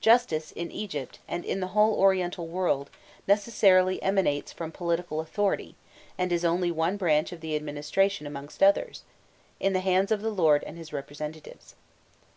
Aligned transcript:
Justice, 0.00 0.50
in 0.50 0.72
Egypt 0.72 1.20
and 1.28 1.44
in 1.44 1.60
the 1.60 1.68
whole 1.68 1.94
Oriental 1.94 2.48
world, 2.48 2.90
necessarily 3.28 4.02
emanates 4.02 4.52
from 4.52 4.72
political 4.72 5.20
authority, 5.20 5.76
and 6.18 6.32
is 6.32 6.44
only 6.44 6.72
one 6.72 6.96
branch 6.96 7.30
of 7.30 7.40
the 7.40 7.54
administration 7.54 8.26
amongst 8.26 8.60
others, 8.60 9.04
in 9.60 9.74
the 9.74 9.78
hands 9.78 10.10
of 10.10 10.20
the 10.20 10.30
lord 10.32 10.64
and 10.64 10.76
his 10.76 10.92
representatives. 10.92 11.76